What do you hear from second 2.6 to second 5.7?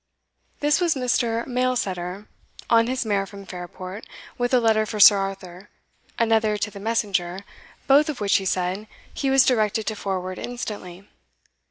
on his mare from Fairport, with a letter for Sir Arthur,